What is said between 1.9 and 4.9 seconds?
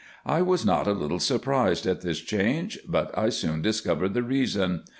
this change, but I soon discovered the reason.